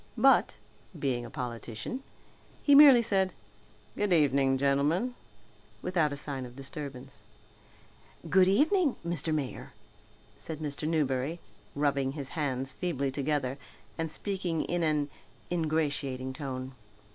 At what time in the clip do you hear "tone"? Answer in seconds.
16.33-16.71